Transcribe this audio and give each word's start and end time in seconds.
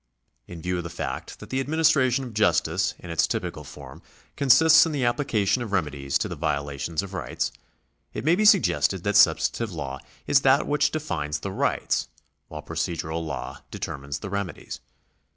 In 0.47 0.63
view 0.63 0.77
of 0.79 0.83
the 0.83 0.89
fact 0.89 1.37
that 1.37 1.51
the 1.51 1.59
administration 1.59 2.25
of 2.25 2.33
justice 2.33 2.95
in 2.97 3.11
its 3.11 3.27
typical 3.27 3.63
form 3.63 4.01
consists 4.35 4.83
in 4.83 4.93
the 4.93 5.05
application 5.05 5.61
of 5.61 5.71
remedies 5.71 6.17
to 6.17 6.27
the 6.27 6.35
violations 6.35 7.03
of 7.03 7.13
rights, 7.13 7.51
it 8.11 8.25
may 8.25 8.33
be 8.33 8.43
suggested 8.43 9.03
that 9.03 9.15
substantive 9.15 9.71
law 9.71 9.99
is 10.25 10.41
that 10.41 10.65
which 10.65 10.89
defines 10.89 11.41
the 11.41 11.51
rights, 11.51 12.07
while 12.47 12.63
procedural 12.63 13.23
law 13.23 13.61
determines 13.69 14.17
the 14.17 14.31
remedies. 14.31 14.79